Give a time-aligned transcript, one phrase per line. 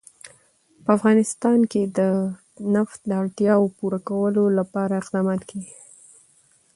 [0.83, 1.99] په افغانستان کې د
[2.75, 5.75] نفت د اړتیاوو پوره کولو لپاره اقدامات کېږي.